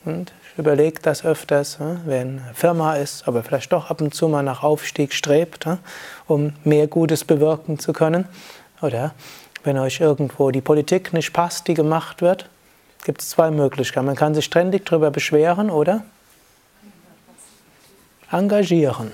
Und 0.05 0.33
ich 0.53 0.59
überlege 0.61 1.01
das 1.03 1.25
öfters, 1.25 1.79
ja, 1.81 1.97
wenn 2.05 2.39
eine 2.39 2.55
Firma 2.55 2.95
ist, 2.95 3.27
aber 3.27 3.43
vielleicht 3.43 3.73
doch 3.73 3.91
ab 3.91 4.01
und 4.01 4.15
zu 4.15 4.29
mal 4.29 4.45
nach 4.45 4.63
Aufstieg 4.63 5.13
strebt, 5.13 5.67
um 6.29 6.53
mehr 6.63 6.87
Gutes 6.87 7.25
bewirken 7.25 7.81
zu 7.81 7.93
können. 7.93 8.29
Oder 8.81 9.15
wenn 9.65 9.77
euch 9.77 9.99
irgendwo 9.99 10.53
die 10.53 10.61
Politik 10.61 11.13
nicht 11.13 11.33
passt, 11.33 11.67
die 11.67 11.75
gemacht 11.75 12.23
wird, 12.23 12.49
gibt 13.03 13.23
es 13.23 13.31
zwei 13.31 13.51
Möglichkeiten. 13.51 14.07
Man 14.07 14.15
kann 14.15 14.37
sich 14.37 14.45
ständig 14.45 14.87
darüber 14.87 15.11
beschweren 15.11 15.69
oder 15.69 16.05
engagieren. 18.31 19.11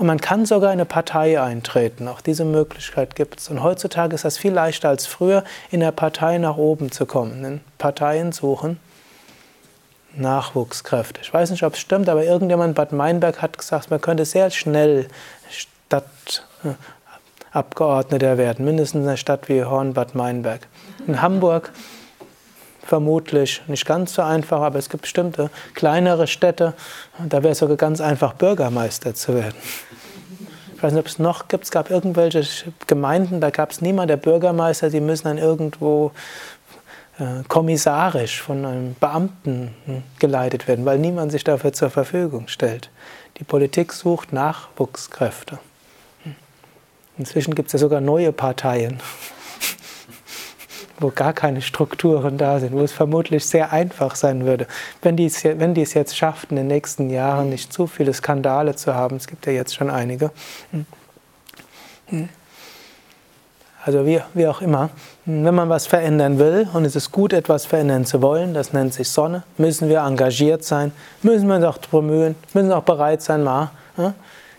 Und 0.00 0.06
man 0.06 0.18
kann 0.18 0.46
sogar 0.46 0.70
in 0.72 0.78
eine 0.78 0.86
Partei 0.86 1.38
eintreten. 1.38 2.08
Auch 2.08 2.22
diese 2.22 2.46
Möglichkeit 2.46 3.14
gibt 3.14 3.38
es. 3.38 3.50
Und 3.50 3.62
heutzutage 3.62 4.14
ist 4.14 4.24
das 4.24 4.38
viel 4.38 4.52
leichter 4.52 4.88
als 4.88 5.04
früher, 5.04 5.44
in 5.70 5.80
der 5.80 5.92
Partei 5.92 6.38
nach 6.38 6.56
oben 6.56 6.90
zu 6.90 7.04
kommen. 7.04 7.44
In 7.44 7.60
Parteien 7.76 8.32
suchen 8.32 8.80
Nachwuchskräfte. 10.16 11.20
Ich 11.20 11.34
weiß 11.34 11.50
nicht, 11.50 11.64
ob 11.64 11.74
es 11.74 11.80
stimmt, 11.80 12.08
aber 12.08 12.24
irgendjemand 12.24 12.70
in 12.70 12.74
Bad 12.74 12.92
Meinberg 12.92 13.42
hat 13.42 13.58
gesagt, 13.58 13.90
man 13.90 14.00
könnte 14.00 14.24
sehr 14.24 14.48
schnell 14.48 15.06
Stadtabgeordneter 17.50 18.38
werden, 18.38 18.64
mindestens 18.64 19.02
in 19.02 19.06
einer 19.06 19.18
Stadt 19.18 19.50
wie 19.50 19.64
Horn-Bad 19.64 20.14
Meinberg. 20.14 20.66
In 21.06 21.20
Hamburg 21.20 21.72
vermutlich 22.90 23.62
nicht 23.68 23.86
ganz 23.86 24.14
so 24.14 24.22
einfach, 24.22 24.60
aber 24.60 24.76
es 24.76 24.88
gibt 24.88 25.02
bestimmte 25.02 25.48
kleinere 25.74 26.26
Städte, 26.26 26.74
da 27.24 27.44
wäre 27.44 27.52
es 27.52 27.58
sogar 27.58 27.76
ganz 27.76 28.00
einfach, 28.00 28.32
Bürgermeister 28.32 29.14
zu 29.14 29.32
werden. 29.36 29.54
Ich 30.74 30.82
weiß 30.82 30.92
nicht, 30.92 31.00
ob 31.00 31.06
es 31.06 31.20
noch 31.20 31.46
gibt. 31.46 31.64
Es 31.64 31.70
gab 31.70 31.88
irgendwelche 31.88 32.42
Gemeinden, 32.88 33.40
da 33.40 33.50
gab 33.50 33.70
es 33.70 33.80
niemand, 33.80 34.10
der 34.10 34.16
Bürgermeister, 34.16 34.90
die 34.90 35.00
müssen 35.00 35.28
dann 35.28 35.38
irgendwo 35.38 36.10
äh, 37.20 37.44
kommissarisch 37.46 38.42
von 38.42 38.64
einem 38.64 38.96
Beamten 38.98 39.72
hm, 39.84 40.02
geleitet 40.18 40.66
werden, 40.66 40.84
weil 40.84 40.98
niemand 40.98 41.30
sich 41.30 41.44
dafür 41.44 41.72
zur 41.72 41.90
Verfügung 41.90 42.48
stellt. 42.48 42.90
Die 43.38 43.44
Politik 43.44 43.92
sucht 43.92 44.32
Nachwuchskräfte. 44.32 45.60
Hm. 46.24 46.34
Inzwischen 47.18 47.54
gibt 47.54 47.68
es 47.68 47.74
ja 47.74 47.78
sogar 47.78 48.00
neue 48.00 48.32
Parteien, 48.32 48.98
wo 51.00 51.10
gar 51.10 51.32
keine 51.32 51.62
Strukturen 51.62 52.38
da 52.38 52.60
sind, 52.60 52.72
wo 52.72 52.80
es 52.80 52.92
vermutlich 52.92 53.44
sehr 53.46 53.72
einfach 53.72 54.14
sein 54.14 54.46
würde, 54.46 54.66
wenn 55.02 55.16
die 55.16 55.26
es, 55.26 55.42
wenn 55.44 55.74
die 55.74 55.82
es 55.82 55.94
jetzt 55.94 56.16
schafft, 56.16 56.50
in 56.50 56.56
den 56.56 56.66
nächsten 56.66 57.10
Jahren 57.10 57.48
nicht 57.48 57.72
zu 57.72 57.86
viele 57.86 58.12
Skandale 58.12 58.76
zu 58.76 58.94
haben. 58.94 59.16
Es 59.16 59.26
gibt 59.26 59.46
ja 59.46 59.52
jetzt 59.52 59.74
schon 59.74 59.90
einige. 59.90 60.30
Hm. 60.70 62.28
Also 63.82 64.04
wie, 64.04 64.20
wie 64.34 64.46
auch 64.46 64.60
immer, 64.60 64.90
wenn 65.24 65.54
man 65.54 65.70
was 65.70 65.86
verändern 65.86 66.38
will 66.38 66.68
und 66.74 66.84
es 66.84 66.96
ist 66.96 67.12
gut, 67.12 67.32
etwas 67.32 67.64
verändern 67.64 68.04
zu 68.04 68.20
wollen, 68.20 68.52
das 68.52 68.74
nennt 68.74 68.92
sich 68.92 69.08
Sonne, 69.08 69.42
müssen 69.56 69.88
wir 69.88 70.00
engagiert 70.00 70.64
sein, 70.64 70.92
müssen 71.22 71.48
wir 71.48 71.56
uns 71.56 71.64
auch 71.64 71.78
bemühen, 71.78 72.34
müssen 72.52 72.72
auch 72.72 72.82
bereit 72.82 73.22
sein, 73.22 73.42
mal 73.42 73.70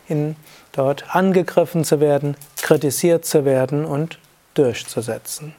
in, 0.08 0.36
dort 0.72 1.16
angegriffen 1.16 1.84
zu 1.84 2.00
werden, 2.00 2.36
kritisiert 2.62 3.26
zu 3.26 3.46
werden 3.46 3.86
und 3.86 4.18
durchzusetzen. 4.56 5.54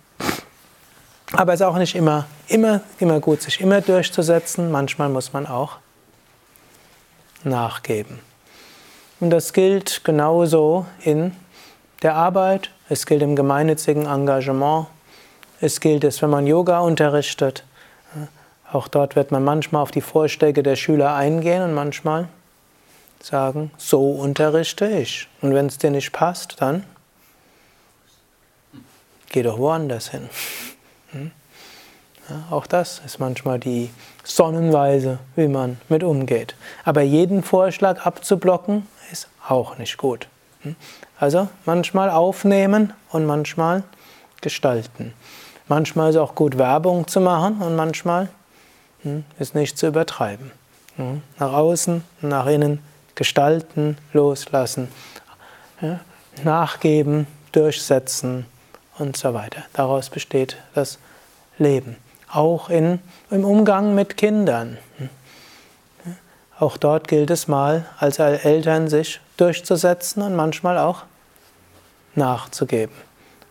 Aber 1.31 1.55
es 1.55 1.61
ist 1.61 1.67
auch 1.67 1.79
nicht 1.79 1.95
immer, 1.95 2.27
immer, 2.49 2.81
immer 2.99 3.21
gut, 3.21 3.43
sich 3.43 3.61
immer 3.61 3.81
durchzusetzen. 3.81 4.71
Manchmal 4.71 5.09
muss 5.09 5.33
man 5.33 5.47
auch 5.47 5.79
nachgeben. 7.45 8.19
Und 9.21 9.31
das 9.31 9.53
gilt 9.53 10.03
genauso 10.05 10.87
in 11.03 11.35
der 12.03 12.17
Arbeit, 12.17 12.71
es 12.89 13.07
gilt 13.07 13.23
im 13.23 13.37
gemeinnützigen 13.37 14.07
Engagement, 14.07 14.89
es 15.61 15.81
gilt 15.81 16.03
es, 16.03 16.21
wenn 16.23 16.31
man 16.31 16.47
Yoga 16.47 16.81
unterrichtet. 16.81 17.65
Auch 18.73 18.89
dort 18.89 19.17
wird 19.17 19.31
man 19.31 19.45
manchmal 19.45 19.83
auf 19.83 19.91
die 19.91 20.01
Vorschläge 20.01 20.63
der 20.63 20.77
Schüler 20.77 21.15
eingehen 21.15 21.63
und 21.63 21.75
manchmal 21.75 22.29
sagen, 23.21 23.71
so 23.77 24.11
unterrichte 24.11 24.87
ich. 24.87 25.29
Und 25.41 25.55
wenn 25.55 25.67
es 25.67 25.79
dir 25.79 25.91
nicht 25.91 26.11
passt, 26.13 26.61
dann 26.61 26.85
geh 29.31 29.43
doch 29.43 29.59
woanders 29.59 30.09
hin. 30.09 30.29
Hm? 31.13 31.31
Ja, 32.29 32.45
auch 32.51 32.67
das 32.67 33.03
ist 33.05 33.19
manchmal 33.19 33.59
die 33.59 33.91
Sonnenweise, 34.25 35.19
wie 35.35 35.49
man 35.49 35.81
mit 35.89 36.05
umgeht. 36.05 36.55
Aber 36.85 37.03
jeden 37.03 37.43
Vorschlag 37.43 38.05
abzublocken, 38.07 38.87
ist 39.11 39.29
auch 39.49 39.79
nicht 39.79 39.97
gut. 39.97 40.29
Hm? 40.63 40.77
Also 41.19 41.49
manchmal 41.65 42.11
aufnehmen 42.11 42.93
und 43.11 43.27
manchmal 43.27 43.85
gestalten. 44.41 45.15
Manchmal 45.69 46.11
ist 46.11 46.17
auch 46.17 46.35
gut 46.35 46.59
Werbung 46.59 47.07
zu 47.07 47.21
machen 47.21 47.63
und 47.63 47.77
manchmal 47.77 48.29
hm, 49.03 49.25
ist 49.39 49.55
nicht 49.55 49.79
zu 49.79 49.87
übertreiben. 49.87 50.51
Nach 51.39 51.53
außen, 51.53 52.05
nach 52.21 52.47
innen 52.47 52.81
gestalten, 53.15 53.97
loslassen, 54.13 54.89
nachgeben, 56.45 57.27
durchsetzen 57.53 58.47
und 58.99 59.17
so 59.17 59.35
weiter. 59.35 59.63
Daraus 59.73 60.11
besteht 60.11 60.57
das 60.75 60.99
Leben. 61.59 61.97
Auch 62.31 62.71
in, 62.71 63.01
im 63.31 63.45
Umgang 63.45 63.95
mit 63.95 64.17
Kindern. 64.17 64.79
Auch 66.59 66.77
dort 66.77 67.09
gilt 67.09 67.31
es 67.31 67.49
mal, 67.49 67.87
als 67.99 68.19
Eltern 68.19 68.89
sich 68.89 69.21
durchzusetzen 69.37 70.23
und 70.23 70.37
manchmal 70.37 70.79
auch 70.79 71.03
nachzugeben. 72.15 72.95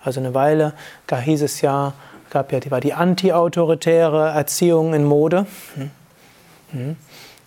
Also 0.03 0.19
eine 0.19 0.33
Weile 0.33 0.73
da 1.07 1.19
hieß 1.19 1.41
es 1.41 1.61
ja, 1.61 1.93
gab 2.29 2.51
ja 2.51 2.59
die, 2.59 2.71
war 2.71 2.79
die 2.79 2.93
anti-autoritäre 2.93 4.29
Erziehung 4.29 4.93
in 4.93 5.03
Mode. 5.03 5.45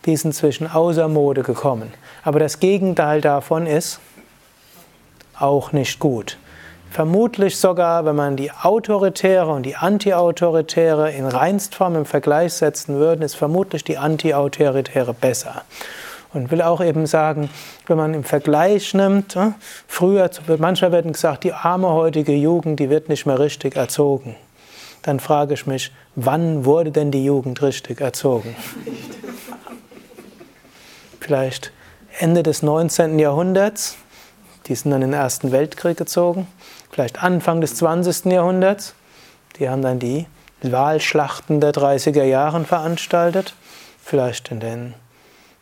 Die 0.05 0.13
ist 0.13 0.25
inzwischen 0.25 0.71
außer 0.71 1.09
Mode 1.09 1.43
gekommen. 1.43 1.93
Aber 2.23 2.39
das 2.39 2.61
Gegenteil 2.61 3.21
davon 3.21 3.67
ist 3.67 4.01
auch 5.39 5.73
nicht 5.73 5.99
gut. 5.99 6.37
Vermutlich 6.95 7.59
sogar, 7.59 8.05
wenn 8.05 8.15
man 8.15 8.37
die 8.37 8.53
autoritäre 8.53 9.49
und 9.49 9.65
die 9.65 9.75
anti-autoritäre 9.75 11.11
in 11.11 11.27
Reinstform 11.27 11.97
im 11.97 12.05
Vergleich 12.05 12.53
setzen 12.53 12.95
würde, 12.95 13.25
ist 13.25 13.35
vermutlich 13.35 13.83
die 13.83 13.99
anti-autoritäre 13.99 15.13
besser. 15.13 15.65
Und 16.33 16.53
will 16.53 16.63
auch 16.63 16.81
eben 16.81 17.07
sagen, 17.07 17.51
wenn 17.89 17.97
man 17.97 18.15
im 18.15 18.23
Vergleich 18.23 18.95
nimmt, 18.95 19.35
ne, 19.35 19.55
früher, 19.89 20.31
manchmal 20.59 20.93
werden 20.93 21.11
gesagt, 21.11 21.43
die 21.43 21.53
arme 21.53 21.89
heutige 21.89 22.33
Jugend, 22.33 22.79
die 22.79 22.91
wird 22.91 23.09
nicht 23.09 23.27
mehr 23.27 23.41
richtig 23.41 23.75
erzogen. 23.75 24.37
Dann 25.03 25.19
frage 25.19 25.55
ich 25.55 25.67
mich, 25.67 25.91
wann 26.15 26.65
wurde 26.65 26.93
denn 26.93 27.11
die 27.11 27.25
Jugend 27.25 27.61
richtig 27.61 28.01
erzogen? 28.01 28.55
Vielleicht 31.19 31.73
Ende 32.21 32.45
des 32.45 32.63
19. 32.63 33.19
Jahrhunderts, 33.19 33.97
die 34.69 34.77
sind 34.77 34.93
dann 34.93 35.03
in 35.03 35.11
den 35.11 35.21
Ersten 35.21 35.51
Weltkrieg 35.51 35.97
gezogen. 35.97 36.47
Vielleicht 36.95 37.25
Anfang 37.25 37.61
des 37.61 37.75
20. 37.75 38.27
Jahrhunderts, 38.27 38.95
die 39.59 39.69
haben 39.69 39.83
dann 39.83 39.99
die 39.99 40.27
Wahlschlachten 40.63 41.61
der 41.61 41.73
30er 41.73 42.23
Jahre 42.23 42.63
veranstaltet. 42.65 43.57
Vielleicht 44.01 44.53
in 44.53 44.61
den 44.61 44.95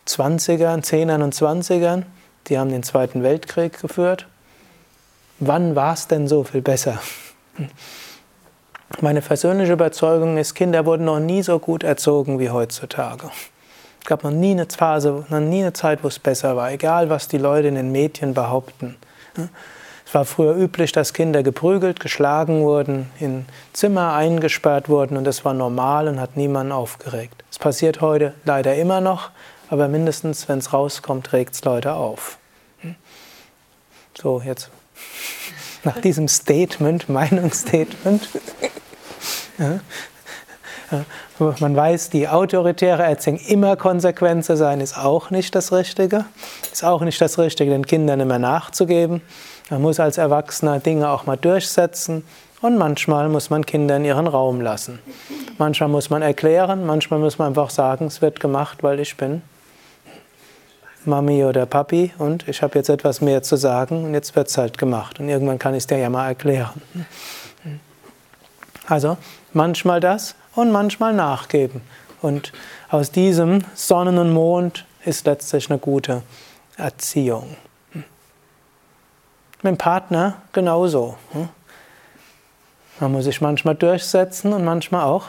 20ern, 0.07 0.85
10ern 0.85 1.23
und 1.23 1.35
20ern, 1.35 2.03
die 2.49 2.59
haben 2.59 2.69
den 2.69 2.83
Zweiten 2.83 3.23
Weltkrieg 3.23 3.81
geführt. 3.81 4.27
Wann 5.39 5.75
war 5.75 5.95
es 5.95 6.07
denn 6.07 6.29
so 6.29 6.45
viel 6.45 6.61
besser? 6.61 6.99
Meine 9.01 9.23
persönliche 9.23 9.73
Überzeugung 9.73 10.37
ist, 10.37 10.53
Kinder 10.53 10.85
wurden 10.85 11.07
noch 11.07 11.19
nie 11.19 11.43
so 11.43 11.59
gut 11.59 11.83
erzogen 11.83 12.41
wie 12.41 12.51
heutzutage. 12.51 13.31
Es 14.03 14.07
gab 14.07 14.23
noch 14.23 14.33
nie 14.33 14.51
eine 14.51 14.67
Phase, 14.67 15.25
noch 15.31 15.41
nie 15.41 15.63
eine 15.63 15.73
Zeit, 15.73 16.05
wo 16.05 16.09
es 16.09 16.19
besser 16.19 16.57
war, 16.57 16.71
egal 16.73 17.09
was 17.09 17.27
die 17.27 17.39
Leute 17.39 17.69
in 17.69 17.77
den 17.77 17.91
Medien 17.91 18.35
behaupten. 18.35 18.97
Es 20.13 20.15
war 20.15 20.27
früher 20.27 20.55
üblich, 20.55 20.93
dass 20.93 21.15
Kinder 21.15 21.43
geprügelt, 21.43 21.99
geschlagen 21.99 22.65
wurden, 22.65 23.09
in 23.19 23.47
Zimmer 23.73 24.13
eingesperrt 24.13 24.91
wurden 24.91 25.17
und 25.17 25.25
das 25.25 25.47
war 25.47 25.55
normal 25.55 26.07
und 26.07 26.21
hat 26.21 26.37
niemanden 26.37 26.71
aufgeregt. 26.71 27.43
Es 27.51 27.59
passiert 27.59 28.03
heute 28.03 28.35
leider 28.45 28.75
immer 28.75 29.01
noch, 29.01 29.31
aber 29.71 29.89
mindestens, 29.89 30.51
wenn 30.51 30.59
es 30.59 30.75
rauskommt, 30.75 31.33
regt 31.33 31.55
es 31.55 31.65
Leute 31.65 31.95
auf. 31.95 32.37
Hm? 32.81 32.95
So, 34.13 34.43
jetzt 34.45 34.69
nach 35.83 35.99
diesem 35.99 36.29
Statement, 36.29 37.09
Meinungsstatement. 37.09 38.29
Ja, 39.57 39.81
man 41.39 41.77
weiß, 41.77 42.11
die 42.11 42.29
autoritäre 42.29 43.03
Erziehung 43.03 43.39
immer 43.39 43.77
konsequent 43.77 44.45
zu 44.45 44.57
sein, 44.57 44.81
ist 44.81 44.97
auch 44.97 45.31
nicht 45.31 45.55
das 45.55 45.73
Richtige. 45.73 46.25
Ist 46.73 46.85
auch 46.85 47.03
nicht 47.03 47.21
das 47.21 47.39
Richtige, 47.39 47.71
den 47.71 47.87
Kindern 47.87 48.21
immer 48.21 48.39
nachzugeben. 48.39 49.23
Man 49.71 49.83
muss 49.83 50.01
als 50.01 50.19
Erwachsener 50.19 50.81
Dinge 50.81 51.09
auch 51.09 51.27
mal 51.27 51.37
durchsetzen 51.37 52.25
und 52.61 52.79
manchmal 52.79 53.29
muss 53.29 53.51
man 53.51 53.67
Kindern 53.67 54.05
ihren 54.05 54.27
Raum 54.27 54.61
lassen. 54.61 54.99
Manchmal 55.59 55.89
muss 55.89 56.11
man 56.11 56.23
erklären, 56.23 56.87
manchmal 56.87 57.21
muss 57.21 57.39
man 57.39 57.49
einfach 57.49 57.71
sagen, 57.71 58.07
es 58.07 58.23
wird 58.23 58.41
gemacht, 58.41 58.83
weil 58.83 59.01
ich 59.01 59.17
bin 59.17 59.43
Mami 61.05 61.45
oder 61.45 61.67
Papi 61.67 62.13
und 62.19 62.49
ich 62.49 62.63
habe 62.63 62.79
jetzt 62.79 62.89
etwas 62.89 63.21
mehr 63.21 63.43
zu 63.43 63.57
sagen 63.57 64.05
und 64.05 64.15
jetzt 64.15 64.37
wird 64.37 64.49
es 64.49 64.59
halt 64.59 64.79
gemacht. 64.79 65.19
Und 65.19 65.29
irgendwann 65.29 65.59
kann 65.59 65.75
ich 65.75 65.79
es 65.79 65.87
dir 65.87 65.99
ja 65.99 66.09
mal 66.09 66.29
erklären. 66.29 66.83
Also 68.87 69.17
manchmal 69.53 70.01
das 70.01 70.35
und 70.55 70.71
manchmal 70.71 71.13
nachgeben. 71.13 71.83
Und 72.21 72.53
aus 72.91 73.11
diesem 73.11 73.65
Sonnen 73.75 74.19
und 74.19 74.33
Mond 74.33 74.85
ist 75.05 75.27
letztlich 75.27 75.71
eine 75.71 75.79
gute 75.79 76.23
Erziehung. 76.77 77.57
Mit 77.95 78.05
dem 79.65 79.79
Partner 79.79 80.37
genauso. 80.53 81.17
Man 83.01 83.13
muss 83.13 83.25
sich 83.25 83.41
manchmal 83.41 83.75
durchsetzen 83.75 84.53
und 84.53 84.65
manchmal 84.65 85.05
auch 85.05 85.27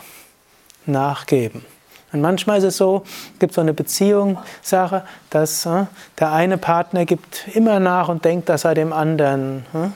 nachgeben. 0.86 1.66
Und 2.12 2.22
manchmal 2.22 2.60
ist 2.60 2.64
es 2.64 2.78
so, 2.78 3.04
gibt 3.40 3.56
so 3.56 3.62
eine 3.62 3.74
Beziehungssache, 3.74 5.04
dass 5.32 5.66
äh, 5.66 5.86
der 6.20 6.32
eine 6.32 6.60
Partner 6.60 7.06
gibt 7.06 7.48
immer 7.54 7.80
nach 7.80 8.08
und 8.08 8.24
denkt, 8.24 8.50
dass 8.50 8.66
er 8.66 8.76
dem 8.76 8.94
anderen, 8.94 9.66
äh, 9.74 9.88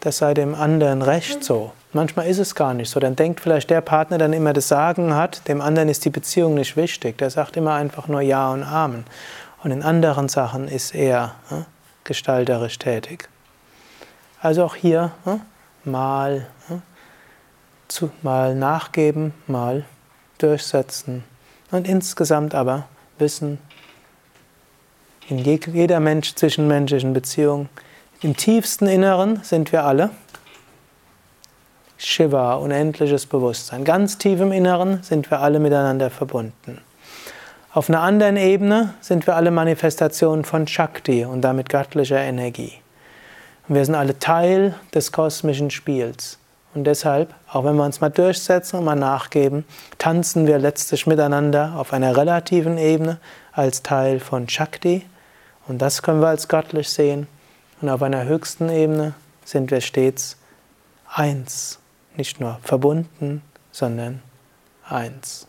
das 0.00 0.18
sei 0.18 0.34
dem 0.34 0.56
anderen 0.56 1.02
recht 1.02 1.44
so. 1.44 1.70
Manchmal 1.96 2.26
ist 2.26 2.38
es 2.38 2.54
gar 2.54 2.74
nicht 2.74 2.90
so. 2.90 3.00
Dann 3.00 3.16
denkt 3.16 3.40
vielleicht 3.40 3.70
der 3.70 3.80
Partner, 3.80 4.18
der 4.18 4.30
immer 4.30 4.52
das 4.52 4.68
Sagen 4.68 5.14
hat, 5.14 5.48
dem 5.48 5.62
anderen 5.62 5.88
ist 5.88 6.04
die 6.04 6.10
Beziehung 6.10 6.52
nicht 6.52 6.76
wichtig. 6.76 7.16
Der 7.16 7.30
sagt 7.30 7.56
immer 7.56 7.72
einfach 7.72 8.06
nur 8.06 8.20
Ja 8.20 8.52
und 8.52 8.64
Amen. 8.64 9.06
Und 9.64 9.70
in 9.70 9.82
anderen 9.82 10.28
Sachen 10.28 10.68
ist 10.68 10.94
er 10.94 11.36
äh, 11.50 11.54
gestalterisch 12.04 12.78
tätig. 12.78 13.30
Also 14.42 14.64
auch 14.64 14.74
hier 14.74 15.12
äh, 15.24 15.38
mal, 15.88 16.46
äh, 16.68 16.74
zu, 17.88 18.10
mal 18.20 18.54
nachgeben, 18.54 19.32
mal 19.46 19.86
durchsetzen 20.36 21.24
und 21.70 21.88
insgesamt 21.88 22.54
aber 22.54 22.88
wissen, 23.16 23.58
in 25.30 25.38
jeder 25.38 26.00
Mensch 26.00 26.34
zwischenmenschlichen 26.34 27.14
Beziehung. 27.14 27.70
Im 28.20 28.36
tiefsten 28.36 28.86
Inneren 28.86 29.42
sind 29.42 29.72
wir 29.72 29.84
alle 29.84 30.10
Shiva, 32.08 32.54
unendliches 32.54 33.26
Bewusstsein. 33.26 33.84
Ganz 33.84 34.16
tief 34.16 34.40
im 34.40 34.52
Inneren 34.52 35.02
sind 35.02 35.28
wir 35.28 35.40
alle 35.40 35.58
miteinander 35.58 36.08
verbunden. 36.08 36.80
Auf 37.72 37.90
einer 37.90 38.00
anderen 38.00 38.36
Ebene 38.36 38.94
sind 39.00 39.26
wir 39.26 39.34
alle 39.34 39.50
Manifestationen 39.50 40.44
von 40.44 40.68
Shakti 40.68 41.24
und 41.24 41.40
damit 41.40 41.68
göttlicher 41.68 42.20
Energie. 42.20 42.74
Und 43.66 43.74
wir 43.74 43.84
sind 43.84 43.96
alle 43.96 44.16
Teil 44.20 44.76
des 44.94 45.10
kosmischen 45.10 45.72
Spiels. 45.72 46.38
Und 46.74 46.84
deshalb, 46.84 47.34
auch 47.52 47.64
wenn 47.64 47.74
wir 47.74 47.84
uns 47.84 48.00
mal 48.00 48.08
durchsetzen 48.08 48.78
und 48.78 48.84
mal 48.84 48.94
nachgeben, 48.94 49.64
tanzen 49.98 50.46
wir 50.46 50.60
letztlich 50.60 51.08
miteinander 51.08 51.74
auf 51.76 51.92
einer 51.92 52.16
relativen 52.16 52.78
Ebene 52.78 53.18
als 53.50 53.82
Teil 53.82 54.20
von 54.20 54.48
Shakti. 54.48 55.04
Und 55.66 55.82
das 55.82 56.02
können 56.02 56.20
wir 56.20 56.28
als 56.28 56.46
göttlich 56.46 56.88
sehen. 56.88 57.26
Und 57.82 57.88
auf 57.88 58.00
einer 58.00 58.26
höchsten 58.26 58.68
Ebene 58.68 59.14
sind 59.44 59.72
wir 59.72 59.80
stets 59.80 60.36
eins. 61.12 61.80
Nicht 62.16 62.40
nur 62.40 62.58
verbunden, 62.62 63.42
sondern 63.70 64.22
eins. 64.88 65.46